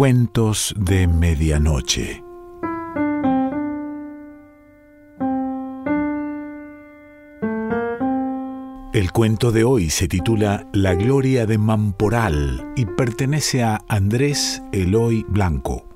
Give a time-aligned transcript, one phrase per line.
[0.00, 2.24] Cuentos de Medianoche.
[8.94, 15.26] El cuento de hoy se titula La Gloria de Mamporal y pertenece a Andrés Eloy
[15.28, 15.89] Blanco.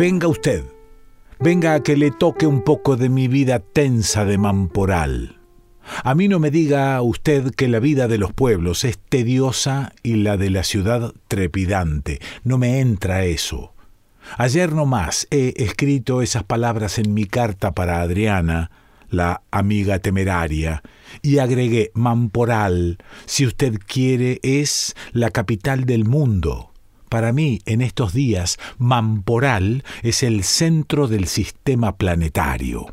[0.00, 0.64] Venga usted,
[1.40, 5.38] venga a que le toque un poco de mi vida tensa de mamporal.
[6.04, 10.14] A mí no me diga usted que la vida de los pueblos es tediosa y
[10.14, 12.18] la de la ciudad trepidante.
[12.44, 13.74] No me entra eso.
[14.38, 18.70] Ayer no más he escrito esas palabras en mi carta para Adriana,
[19.10, 20.82] la amiga temeraria,
[21.20, 22.96] y agregué Mamporal,
[23.26, 26.69] si usted quiere, es la capital del mundo.
[27.10, 32.86] Para mí, en estos días, Mamporal es el centro del sistema planetario.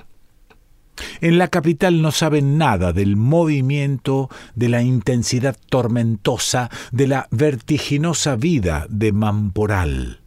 [1.21, 8.35] En la capital no saben nada del movimiento, de la intensidad tormentosa, de la vertiginosa
[8.35, 10.21] vida de Mamporal.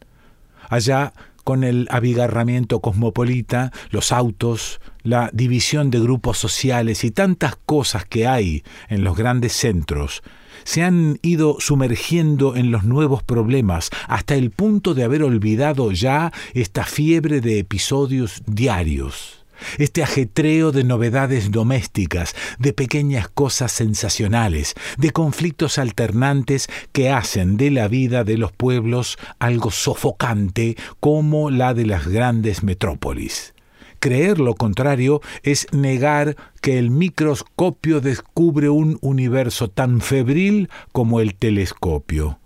[0.69, 1.11] Allá,
[1.43, 8.25] con el abigarramiento cosmopolita, los autos, la división de grupos sociales y tantas cosas que
[8.25, 10.23] hay en los grandes centros,
[10.63, 16.31] se han ido sumergiendo en los nuevos problemas hasta el punto de haber olvidado ya
[16.53, 19.41] esta fiebre de episodios diarios
[19.77, 27.71] este ajetreo de novedades domésticas, de pequeñas cosas sensacionales, de conflictos alternantes que hacen de
[27.71, 33.53] la vida de los pueblos algo sofocante como la de las grandes metrópolis.
[34.01, 41.35] Creer lo contrario es negar que el microscopio descubre un universo tan febril como el
[41.35, 42.39] telescopio.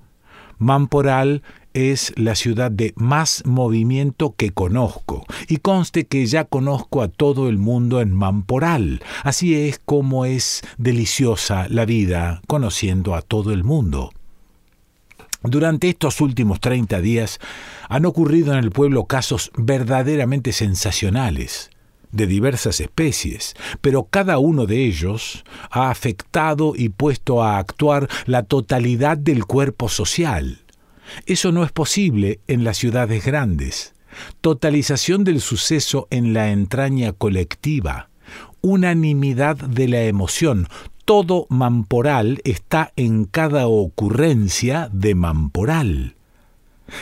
[0.58, 1.44] Mamporal
[1.74, 7.48] es la ciudad de más movimiento que conozco, y conste que ya conozco a todo
[7.48, 9.02] el mundo en Mamporal.
[9.24, 14.12] Así es como es deliciosa la vida conociendo a todo el mundo.
[15.48, 17.40] Durante estos últimos 30 días
[17.88, 21.70] han ocurrido en el pueblo casos verdaderamente sensacionales
[22.12, 28.44] de diversas especies, pero cada uno de ellos ha afectado y puesto a actuar la
[28.44, 30.62] totalidad del cuerpo social.
[31.26, 33.94] Eso no es posible en las ciudades grandes.
[34.42, 38.10] Totalización del suceso en la entraña colectiva,
[38.62, 40.70] unanimidad de la emoción,
[41.06, 46.16] todo Mamporal está en cada ocurrencia de Mamporal.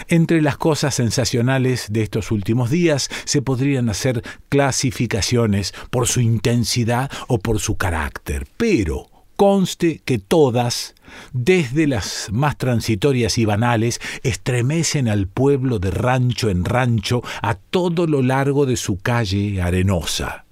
[0.08, 7.09] Entre las cosas sensacionales de estos últimos días se podrían hacer clasificaciones por su intensidad
[7.28, 10.96] o por su carácter, pero conste que todas,
[11.31, 18.06] desde las más transitorias y banales, estremecen al pueblo de rancho en rancho a todo
[18.06, 20.42] lo largo de su calle arenosa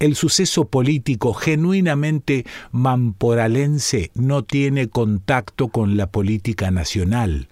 [0.00, 7.48] el suceso político genuinamente mamporalense no tiene contacto con la política nacional.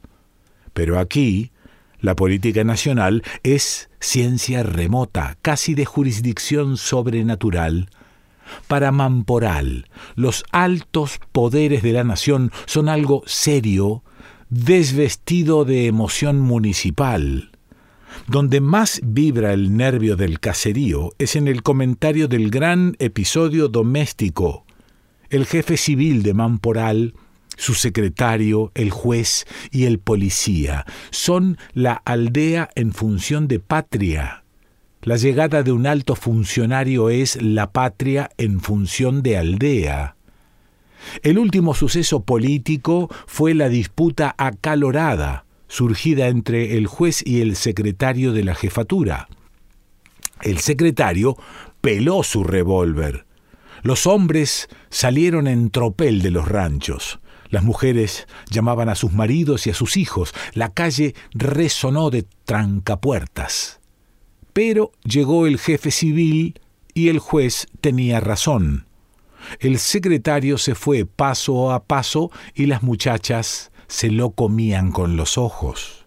[0.73, 1.53] Pero aquí,
[2.01, 7.91] la política nacional es ciencia remota, casi de jurisdicción sobrenatural.
[8.67, 14.03] Para Mamporal, los altos poderes de la nación son algo serio,
[14.49, 17.51] desvestido de emoción municipal.
[18.27, 24.65] Donde más vibra el nervio del caserío es en el comentario del gran episodio doméstico.
[25.31, 27.15] El jefe civil de Mamporal,
[27.57, 34.45] su secretario, el juez y el policía son la aldea en función de patria.
[35.03, 40.17] La llegada de un alto funcionario es la patria en función de aldea.
[41.23, 48.33] El último suceso político fue la disputa acalorada surgida entre el juez y el secretario
[48.33, 49.29] de la jefatura.
[50.43, 51.37] El secretario
[51.81, 53.27] peló su revólver.
[53.83, 57.21] Los hombres salieron en tropel de los ranchos.
[57.51, 60.35] Las mujeres llamaban a sus maridos y a sus hijos.
[60.53, 63.81] La calle resonó de trancapuertas.
[64.53, 66.61] Pero llegó el jefe civil
[66.95, 68.87] y el juez tenía razón.
[69.61, 75.39] El secretario se fue paso a paso y las muchachas se lo comían con los
[75.39, 76.07] ojos.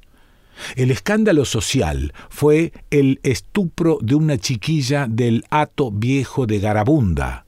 [0.76, 7.46] El escándalo social fue el estupro de una chiquilla del hato viejo de Garabunda.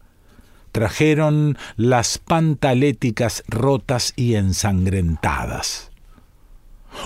[0.72, 5.92] Trajeron las pantaléticas rotas y ensangrentadas.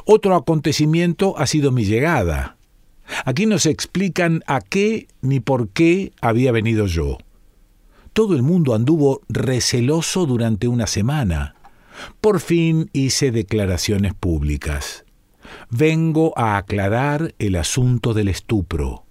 [0.06, 2.58] Otro acontecimiento ha sido mi llegada.
[3.26, 7.18] Aquí no se explican a qué ni por qué había venido yo.
[8.14, 11.57] Todo el mundo anduvo receloso durante una semana.
[12.22, 15.06] Por fin hice declaraciones públicas.
[15.70, 19.06] Vengo a aclarar el asunto del estupro.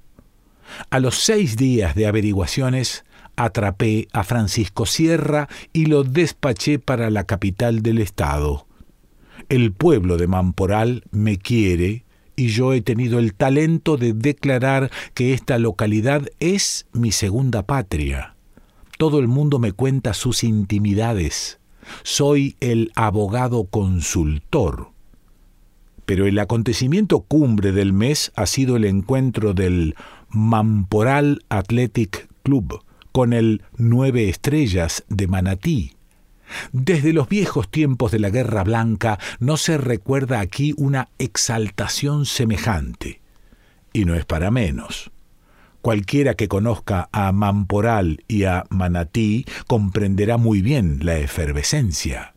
[0.91, 3.05] A los seis días de averiguaciones,
[3.37, 8.67] atrapé a Francisco Sierra y lo despaché para la capital del estado.
[9.49, 12.05] El pueblo de Mamporal me quiere
[12.35, 18.35] y yo he tenido el talento de declarar que esta localidad es mi segunda patria.
[18.99, 21.61] Todo el mundo me cuenta sus intimidades.
[22.03, 24.91] Soy el abogado consultor.
[26.05, 29.97] Pero el acontecimiento cumbre del mes ha sido el encuentro del
[30.29, 35.93] Mamporal Athletic Club con el Nueve Estrellas de Manatí.
[36.73, 43.21] Desde los viejos tiempos de la Guerra Blanca no se recuerda aquí una exaltación semejante.
[43.93, 45.11] Y no es para menos.
[45.87, 52.35] Cualquiera que conozca a Mamporal y a Manatí comprenderá muy bien la efervescencia.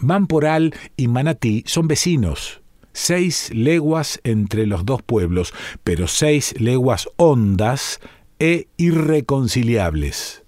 [0.00, 2.60] Mamporal y Manatí son vecinos,
[2.92, 8.00] seis leguas entre los dos pueblos, pero seis leguas hondas
[8.40, 10.42] e irreconciliables.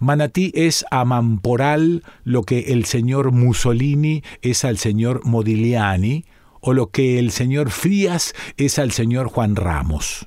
[0.00, 6.24] Manatí es a Mamporal lo que el señor Mussolini es al señor Modigliani,
[6.60, 10.26] o lo que el señor Frías es al señor Juan Ramos.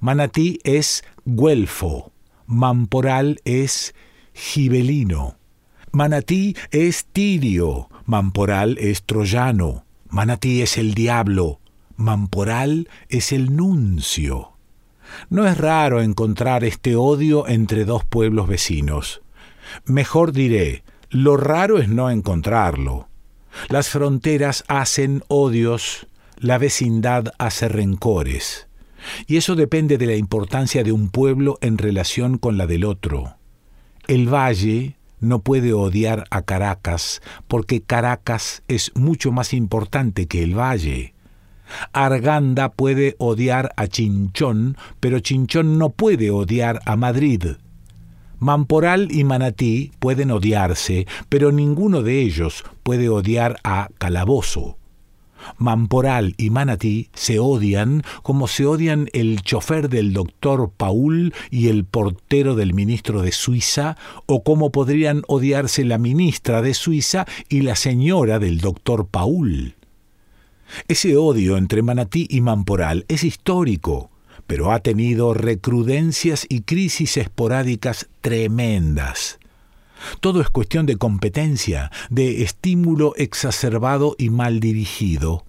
[0.00, 2.12] Manatí es Guelfo,
[2.46, 3.94] Mamporal es
[4.32, 5.36] Gibelino.
[5.92, 9.84] Manatí es Tirio, Mamporal es Troyano.
[10.10, 11.60] Manatí es el diablo,
[11.96, 14.52] Mamporal es el nuncio.
[15.30, 19.22] No es raro encontrar este odio entre dos pueblos vecinos.
[19.84, 23.08] Mejor diré, lo raro es no encontrarlo.
[23.68, 28.67] Las fronteras hacen odios, la vecindad hace rencores.
[29.26, 33.36] Y eso depende de la importancia de un pueblo en relación con la del otro.
[34.06, 40.58] El valle no puede odiar a Caracas porque Caracas es mucho más importante que el
[40.58, 41.14] valle.
[41.92, 47.44] Arganda puede odiar a Chinchón, pero Chinchón no puede odiar a Madrid.
[48.38, 54.77] Mamporal y Manatí pueden odiarse, pero ninguno de ellos puede odiar a Calabozo.
[55.56, 61.84] Mamporal y Manatí se odian como se odian el chofer del doctor Paul y el
[61.84, 63.96] portero del ministro de Suiza,
[64.26, 69.74] o como podrían odiarse la ministra de Suiza y la señora del doctor Paul.
[70.86, 74.10] Ese odio entre Manatí y Mamporal es histórico,
[74.46, 79.38] pero ha tenido recrudencias y crisis esporádicas tremendas.
[80.20, 85.44] Todo es cuestión de competencia, de estímulo exacerbado y mal dirigido.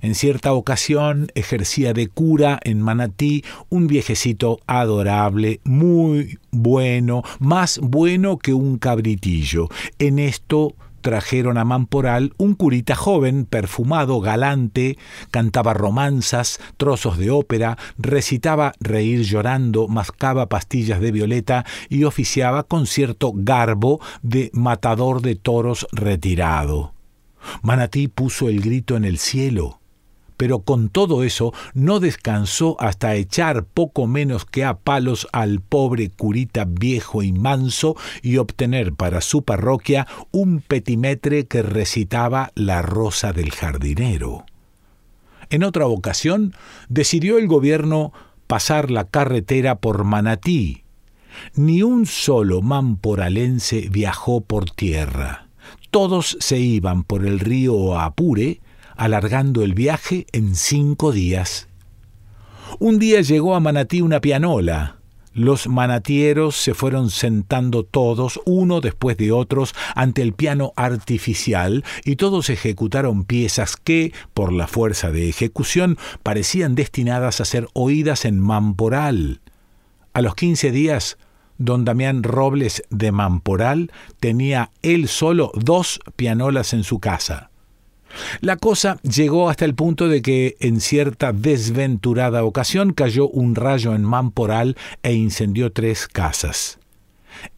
[0.00, 8.38] En cierta ocasión ejercía de cura en Manatí un viejecito adorable, muy bueno, más bueno
[8.38, 9.68] que un cabritillo.
[9.98, 14.96] En esto trajeron a Mamporal un curita joven, perfumado, galante,
[15.30, 22.86] cantaba romanzas, trozos de ópera, recitaba reír llorando, mascaba pastillas de violeta y oficiaba con
[22.86, 26.94] cierto garbo de matador de toros retirado.
[27.62, 29.81] Manatí puso el grito en el cielo
[30.42, 36.10] pero con todo eso no descansó hasta echar poco menos que a palos al pobre
[36.10, 43.32] curita viejo y manso y obtener para su parroquia un petimetre que recitaba la rosa
[43.32, 44.44] del jardinero.
[45.48, 46.56] En otra ocasión
[46.88, 48.12] decidió el gobierno
[48.48, 50.82] pasar la carretera por Manatí.
[51.54, 55.46] Ni un solo mamporalense viajó por tierra.
[55.92, 58.60] Todos se iban por el río Apure
[58.96, 61.68] alargando el viaje en cinco días.
[62.78, 64.96] Un día llegó a Manatí una pianola.
[65.34, 72.16] Los manatieros se fueron sentando todos, uno después de otros, ante el piano artificial, y
[72.16, 78.38] todos ejecutaron piezas que, por la fuerza de ejecución, parecían destinadas a ser oídas en
[78.40, 79.40] Mamporal.
[80.12, 81.16] A los quince días,
[81.56, 87.51] don Damián Robles de Mamporal tenía él solo dos pianolas en su casa.
[88.40, 93.94] La cosa llegó hasta el punto de que en cierta desventurada ocasión cayó un rayo
[93.94, 96.78] en Mamporal e incendió tres casas.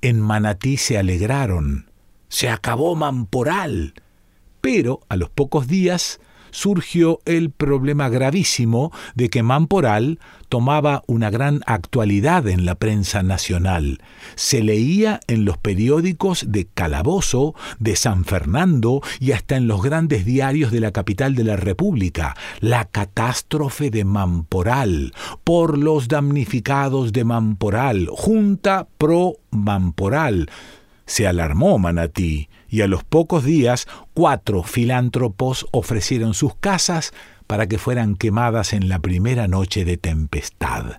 [0.00, 1.90] En Manatí se alegraron.
[2.28, 3.94] Se acabó Mamporal.
[4.60, 6.20] Pero a los pocos días
[6.54, 14.00] surgió el problema gravísimo de que Mamporal tomaba una gran actualidad en la prensa nacional.
[14.36, 20.24] Se leía en los periódicos de Calabozo, de San Fernando y hasta en los grandes
[20.24, 27.24] diarios de la capital de la República, la catástrofe de Mamporal, por los damnificados de
[27.24, 30.48] Mamporal, Junta pro Mamporal.
[31.04, 37.12] Se alarmó Manatí y a los pocos días cuatro filántropos ofrecieron sus casas
[37.46, 40.98] para que fueran quemadas en la primera noche de tempestad.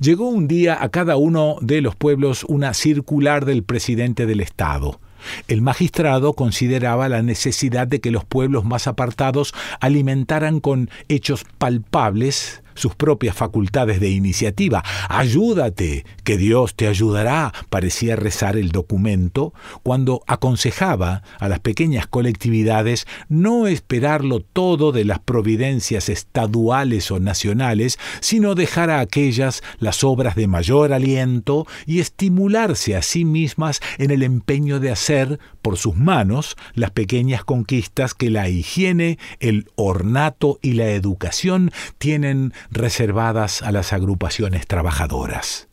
[0.00, 5.00] Llegó un día a cada uno de los pueblos una circular del presidente del Estado.
[5.48, 12.62] El magistrado consideraba la necesidad de que los pueblos más apartados alimentaran con hechos palpables
[12.76, 14.84] sus propias facultades de iniciativa.
[15.08, 19.52] Ayúdate, que Dios te ayudará, parecía rezar el documento,
[19.82, 27.98] cuando aconsejaba a las pequeñas colectividades no esperarlo todo de las providencias estaduales o nacionales,
[28.20, 34.10] sino dejar a aquellas las obras de mayor aliento y estimularse a sí mismas en
[34.10, 40.58] el empeño de hacer por sus manos las pequeñas conquistas que la higiene, el ornato
[40.62, 45.68] y la educación tienen reservadas a las agrupaciones trabajadoras.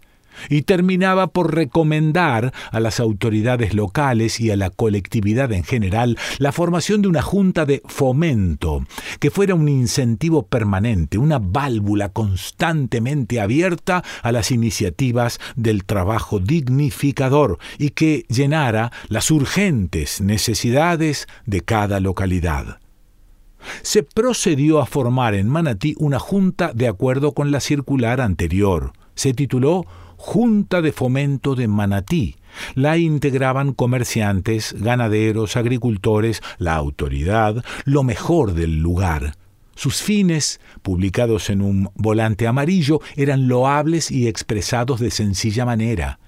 [0.50, 6.52] Y terminaba por recomendar a las autoridades locales y a la colectividad en general la
[6.52, 8.86] formación de una junta de fomento,
[9.20, 17.60] que fuera un incentivo permanente, una válvula constantemente abierta a las iniciativas del trabajo dignificador
[17.78, 22.80] y que llenara las urgentes necesidades de cada localidad
[23.82, 28.94] se procedió a formar en Manatí una junta de acuerdo con la circular anterior.
[29.16, 29.86] Se tituló
[30.18, 32.38] Junta de Fomento de Manatí.
[32.76, 39.36] La integraban comerciantes, ganaderos, agricultores, la autoridad, lo mejor del lugar.
[39.76, 46.20] Sus fines, publicados en un volante amarillo, eran loables y expresados de sencilla manera.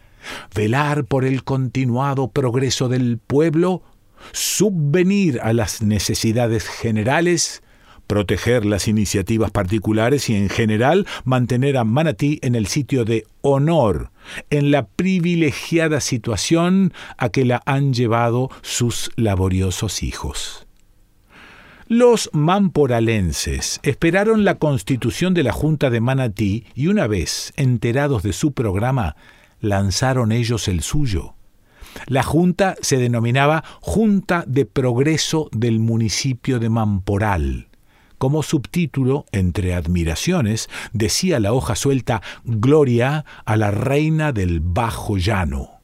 [0.53, 3.83] Velar por el continuado progreso del pueblo,
[4.31, 7.63] subvenir a las necesidades generales,
[8.07, 14.11] proteger las iniciativas particulares y en general mantener a Manatí en el sitio de honor,
[14.49, 20.65] en la privilegiada situación a que la han llevado sus laboriosos hijos.
[21.87, 28.33] Los mamporalenses esperaron la constitución de la Junta de Manatí y una vez enterados de
[28.33, 29.15] su programa,
[29.59, 31.34] lanzaron ellos el suyo.
[32.07, 37.67] La junta se denominaba Junta de Progreso del municipio de Mamporal.
[38.17, 45.81] Como subtítulo, entre admiraciones, decía la hoja suelta Gloria a la reina del Bajo Llano.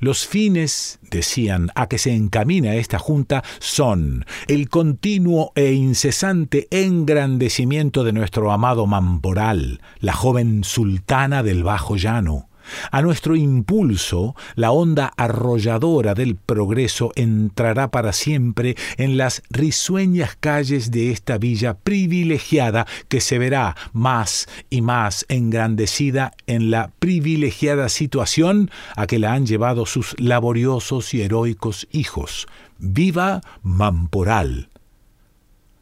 [0.00, 8.04] Los fines, decían, a que se encamina esta Junta son el continuo e incesante engrandecimiento
[8.04, 12.48] de nuestro amado Mamporal, la joven sultana del Bajo Llano,
[12.90, 20.90] a nuestro impulso, la onda arrolladora del progreso entrará para siempre en las risueñas calles
[20.90, 28.70] de esta villa privilegiada que se verá más y más engrandecida en la privilegiada situación
[28.96, 32.46] a que la han llevado sus laboriosos y heroicos hijos.
[32.78, 34.68] ¡Viva Mamporal!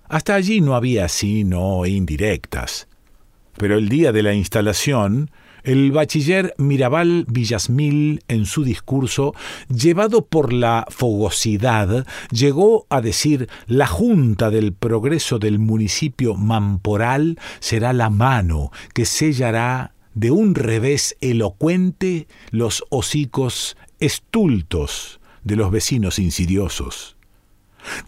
[0.08, 2.86] Hasta allí no había sino indirectas.
[3.56, 5.30] Pero el día de la instalación,
[5.64, 9.34] el bachiller Mirabal Villasmil, en su discurso,
[9.68, 17.92] llevado por la fogosidad, llegó a decir la Junta del Progreso del municipio Mamporal será
[17.92, 27.16] la mano que sellará de un revés elocuente los hocicos estultos de los vecinos insidiosos.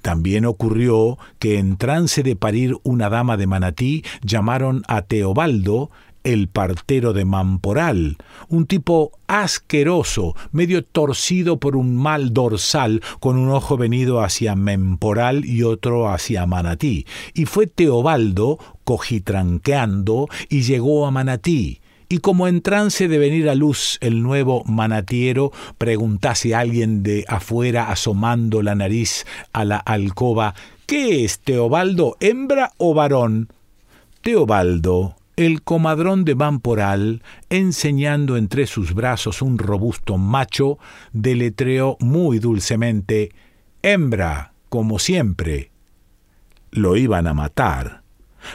[0.02, 5.90] También ocurrió que en trance de parir una dama de Manatí llamaron a Teobaldo
[6.24, 8.16] el partero de Mamporal,
[8.48, 15.44] un tipo asqueroso, medio torcido por un mal dorsal, con un ojo venido hacia Memporal
[15.44, 17.06] y otro hacia Manatí.
[17.34, 21.80] Y fue Teobaldo cojitranqueando y llegó a Manatí.
[22.08, 27.24] Y como en trance de venir a luz el nuevo manatiero, preguntase a alguien de
[27.28, 30.54] afuera asomando la nariz a la alcoba,
[30.86, 33.48] ¿qué es Teobaldo, hembra o varón?
[34.20, 40.78] Teobaldo el comadrón de Vamporal, enseñando entre sus brazos un robusto macho,
[41.12, 43.32] deletreó muy dulcemente
[43.82, 45.70] Hembra, como siempre.
[46.70, 48.02] Lo iban a matar.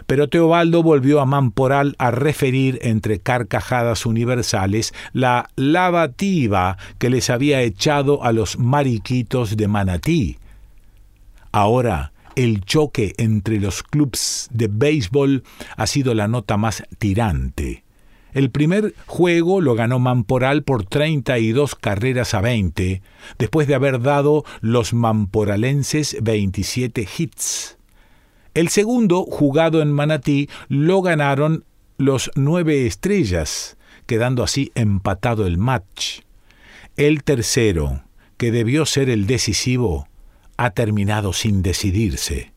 [0.06, 7.62] Pero Teobaldo volvió a Mamporal a referir entre carcajadas universales la lavativa que les había
[7.62, 10.38] echado a los mariquitos de Manatí.
[11.52, 15.44] Ahora, el choque entre los clubes de béisbol
[15.76, 17.84] ha sido la nota más tirante.
[18.34, 23.02] El primer juego lo ganó Mamporal por 32 carreras a 20,
[23.40, 27.78] después de haber dado los mamporalenses 27 hits.
[28.54, 31.64] El segundo, jugado en Manatí, lo ganaron
[31.98, 36.22] los nueve estrellas, quedando así empatado el match.
[36.98, 38.04] El tercero,
[38.38, 40.09] que debió ser el decisivo,
[40.60, 42.52] ha terminado sin decidirse.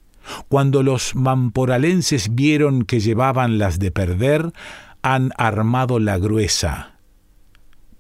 [0.49, 4.53] Cuando los mamporalenses vieron que llevaban las de perder,
[5.03, 6.97] han armado la gruesa.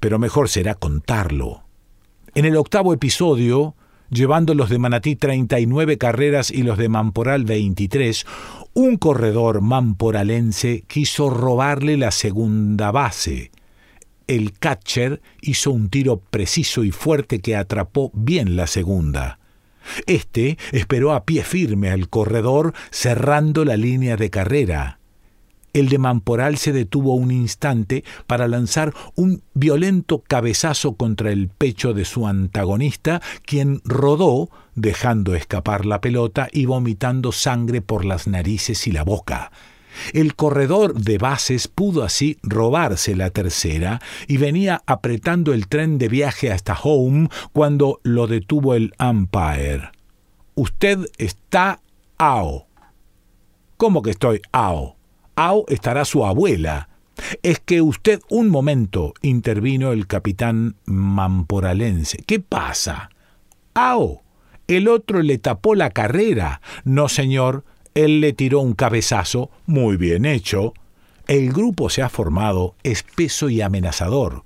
[0.00, 1.62] Pero mejor será contarlo.
[2.34, 3.76] En el octavo episodio,
[4.10, 8.26] llevando los de Manatí 39 carreras y los de Mamporal 23,
[8.74, 13.52] un corredor mamporalense quiso robarle la segunda base.
[14.26, 19.38] El catcher hizo un tiro preciso y fuerte que atrapó bien la segunda.
[20.06, 24.98] Este esperó a pie firme al corredor cerrando la línea de carrera.
[25.72, 31.94] El de Mamporal se detuvo un instante para lanzar un violento cabezazo contra el pecho
[31.94, 38.86] de su antagonista, quien rodó, dejando escapar la pelota y vomitando sangre por las narices
[38.86, 39.50] y la boca.
[40.12, 46.08] El corredor de bases pudo así robarse la tercera y venía apretando el tren de
[46.08, 49.90] viaje hasta home cuando lo detuvo el umpire.
[50.54, 51.80] Usted está
[52.18, 52.66] AO.
[53.76, 54.96] ¿Cómo que estoy AO?
[55.34, 56.88] AO estará su abuela.
[57.42, 62.18] Es que usted un momento, intervino el capitán mamporalense.
[62.26, 63.10] ¿Qué pasa?
[63.74, 64.22] AO.
[64.68, 66.60] El otro le tapó la carrera.
[66.84, 70.74] No, señor, él le tiró un cabezazo muy bien hecho.
[71.26, 74.44] El grupo se ha formado espeso y amenazador.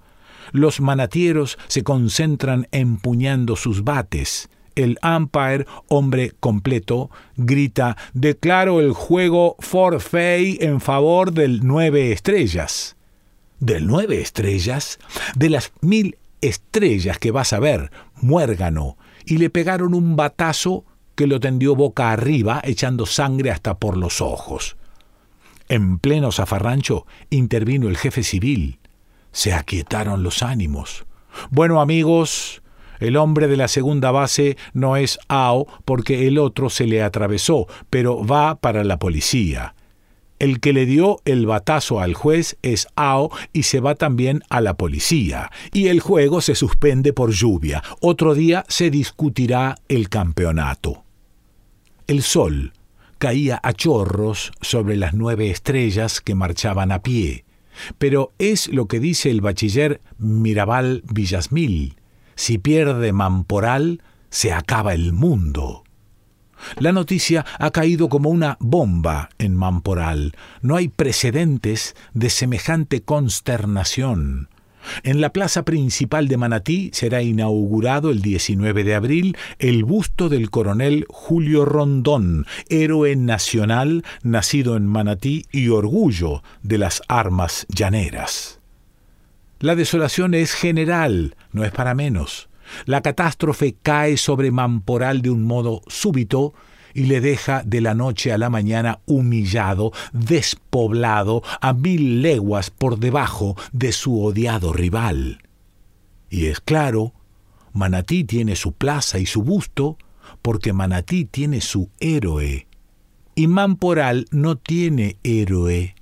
[0.53, 4.49] Los manatieros se concentran empuñando sus bates.
[4.75, 12.97] El umpire, hombre completo, grita: Declaro el juego forfeit en favor del nueve estrellas.
[13.59, 14.99] ¿Del nueve estrellas?
[15.35, 18.99] De las mil estrellas que vas a ver, muérgano.
[19.25, 20.85] Y le pegaron un batazo
[21.17, 24.77] que lo tendió boca arriba, echando sangre hasta por los ojos.
[25.69, 28.79] En pleno zafarrancho intervino el jefe civil.
[29.33, 31.05] Se aquietaron los ánimos.
[31.51, 32.63] Bueno, amigos,
[33.01, 37.67] el hombre de la segunda base no es Ao porque el otro se le atravesó,
[37.91, 39.75] pero va para la policía.
[40.39, 44.61] El que le dio el batazo al juez es Ao y se va también a
[44.61, 45.51] la policía.
[45.73, 47.83] Y el juego se suspende por lluvia.
[48.01, 51.06] Otro día se discutirá el campeonato.
[52.07, 52.73] El sol
[53.19, 57.45] caía a chorros sobre las nueve estrellas que marchaban a pie,
[57.99, 61.97] pero es lo que dice el bachiller Mirabal Villasmil.
[62.37, 65.83] Si pierde Mamporal, se acaba el mundo.
[66.79, 70.37] La noticia ha caído como una bomba en Mamporal.
[70.63, 74.49] No hay precedentes de semejante consternación.
[75.03, 80.51] En la plaza principal de Manatí será inaugurado el 19 de abril el busto del
[80.51, 88.61] coronel Julio Rondón, héroe nacional nacido en Manatí y orgullo de las armas llaneras.
[89.59, 92.49] La desolación es general, no es para menos.
[92.85, 96.53] La catástrofe cae sobre Mamporal de un modo súbito
[96.97, 102.99] y le deja de la noche a la mañana humillado, despoblado, a mil leguas por
[102.99, 105.43] debajo de su odiado rival.
[106.31, 107.13] Y es claro,
[107.75, 109.99] Manatí tiene su plaza y su busto,
[110.41, 112.67] porque Manatí tiene su héroe.
[113.35, 115.97] Y Mamporal no tiene héroe.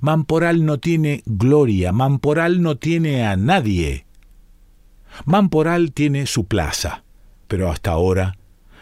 [0.00, 4.06] Mamporal no tiene gloria, Mamporal no tiene a nadie.
[5.26, 7.04] Mamporal tiene su plaza,
[7.46, 8.39] pero hasta ahora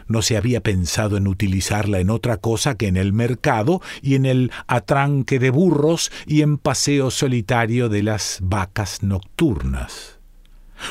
[0.08, 4.26] no se había pensado en utilizarla en otra cosa que en el mercado y en
[4.26, 10.18] el atranque de burros y en paseo solitario de las vacas nocturnas.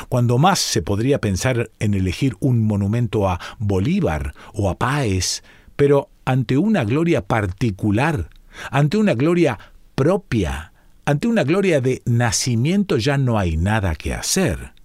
[0.08, 5.42] Cuando más se podría pensar en elegir un monumento a Bolívar o a Páez,
[5.76, 8.28] pero ante una gloria particular,
[8.70, 9.58] ante una gloria
[9.94, 10.72] propia,
[11.04, 14.77] ante una gloria de nacimiento ya no hay nada que hacer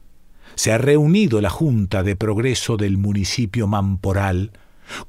[0.55, 4.51] se ha reunido la Junta de Progreso del municipio Mamporal.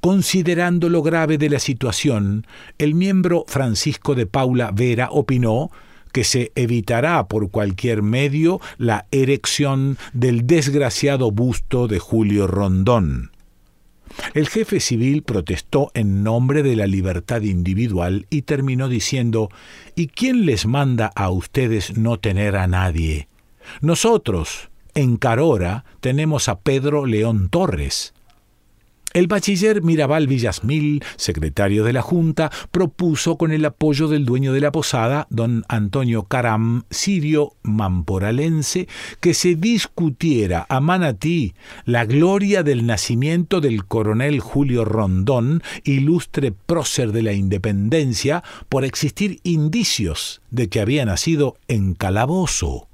[0.01, 2.47] Considerando lo grave de la situación,
[2.79, 5.71] el miembro Francisco de Paula Vera opinó
[6.13, 13.33] que se evitará por cualquier medio la erección del desgraciado busto de Julio Rondón.
[14.33, 19.49] El jefe civil protestó en nombre de la libertad individual y terminó diciendo
[19.97, 23.27] ¿Y quién les manda a ustedes no tener a nadie?
[23.81, 28.15] Nosotros, en Carora tenemos a Pedro León Torres.
[29.15, 34.61] El bachiller Mirabal Villasmil, secretario de la Junta, propuso con el apoyo del dueño de
[34.61, 38.89] la posada, don Antonio Caram, sirio mamporalense,
[39.21, 41.55] que se discutiera a Manatí
[41.85, 49.39] la gloria del nacimiento del coronel Julio Rondón, ilustre prócer de la independencia, por existir
[49.45, 52.89] indicios de que había nacido en calabozo.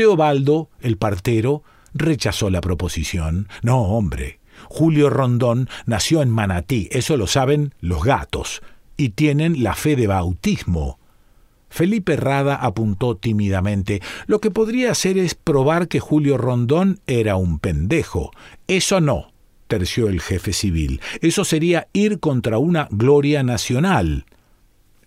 [0.00, 3.48] Teobaldo, el partero, rechazó la proposición.
[3.60, 4.40] No, hombre.
[4.70, 8.62] Julio Rondón nació en Manatí, eso lo saben los gatos,
[8.96, 10.98] y tienen la fe de bautismo.
[11.68, 14.00] Felipe Rada apuntó tímidamente.
[14.26, 18.30] Lo que podría hacer es probar que Julio Rondón era un pendejo.
[18.68, 19.34] Eso no,
[19.66, 21.02] terció el jefe civil.
[21.20, 24.24] Eso sería ir contra una gloria nacional.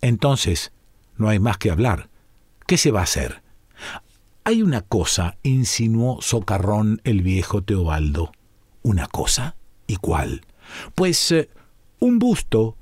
[0.02, 0.72] Entonces,
[1.18, 2.10] no hay más que hablar.
[2.68, 3.43] ¿Qué se va a hacer?
[4.46, 8.34] Hay una cosa, insinuó socarrón el viejo Teobaldo.
[8.82, 9.56] ¿Una cosa?
[9.88, 10.42] ¿Y cuál?
[10.96, 11.50] Pues eh,
[12.00, 12.76] un busto.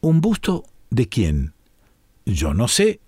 [0.00, 1.54] ¿Un busto de quién?
[2.24, 3.00] Yo no sé.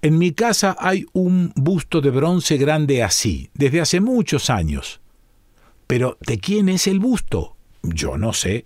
[0.00, 5.02] En mi casa hay un busto de bronce grande así, desde hace muchos años.
[5.86, 7.56] Pero ¿de quién es el busto?
[7.82, 8.64] Yo no sé.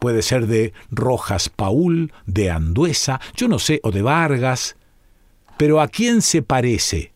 [0.00, 4.74] Puede ser de Rojas Paul, de Anduesa, yo no sé, o de Vargas.
[5.56, 7.12] Pero ¿a quién se parece?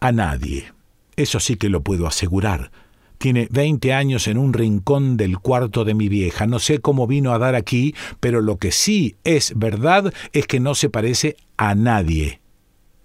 [0.00, 0.72] A nadie.
[1.16, 2.70] Eso sí que lo puedo asegurar.
[3.18, 6.46] Tiene veinte años en un rincón del cuarto de mi vieja.
[6.46, 10.60] No sé cómo vino a dar aquí, pero lo que sí es verdad es que
[10.60, 12.40] no se parece a nadie.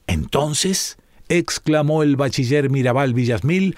[0.08, 0.98] Entonces,
[1.30, 3.78] exclamó el bachiller Mirabal Villasmil,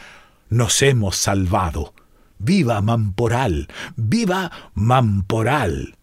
[0.49, 1.93] nos hemos salvado.
[2.39, 3.67] ¡Viva Mamporal!
[3.95, 5.95] ¡Viva Mamporal!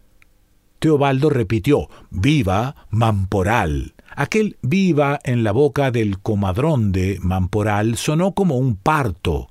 [0.79, 3.94] Teobaldo repitió ¡Viva Mamporal!
[4.16, 9.49] Aquel viva en la boca del comadrón de Mamporal sonó como un parto,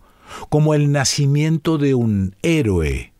[0.50, 3.14] como el nacimiento de un héroe.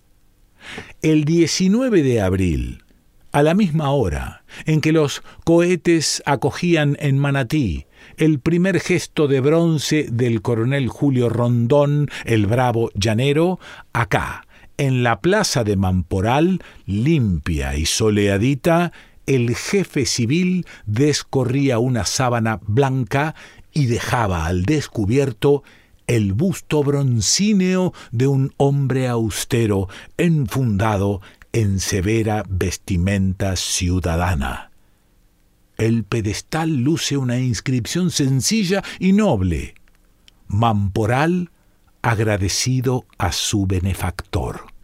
[1.02, 2.84] El 19 de abril,
[3.32, 9.42] a la misma hora en que los cohetes acogían en Manatí el primer gesto de
[9.42, 13.60] bronce del coronel Julio Rondón, el bravo llanero,
[13.94, 14.46] acá,
[14.78, 18.92] en la plaza de Mamporal, limpia y soleadita,
[19.28, 23.36] el jefe civil descorría una sábana blanca
[23.74, 25.64] y dejaba al descubierto
[26.08, 34.72] el busto broncíneo de un hombre austero, enfundado en severa vestimenta ciudadana.
[35.78, 39.76] El pedestal luce una inscripción sencilla y noble.
[40.48, 41.52] Mamporal
[42.02, 44.77] agradecido a su benefactor.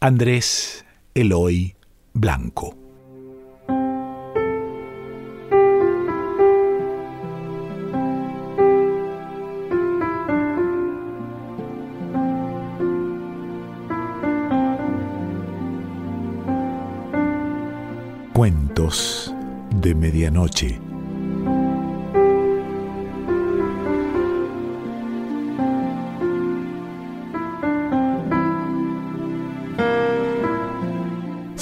[0.00, 1.74] Andrés Eloy
[2.12, 2.76] Blanco
[18.34, 19.34] Cuentos
[19.80, 20.85] de Medianoche.